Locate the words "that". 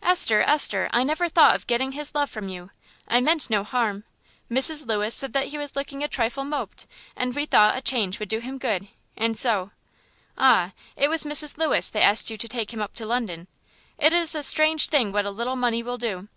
5.32-5.48, 7.74-7.78, 11.90-12.02